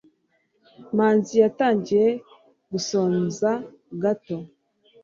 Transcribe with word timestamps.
manzi 0.95 1.33
yatangiye 1.43 2.07
gusonza 2.71 3.49
gato 4.03 4.37